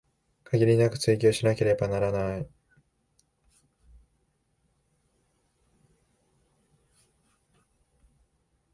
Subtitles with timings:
[0.45, 2.49] 限りなく追求しなければならない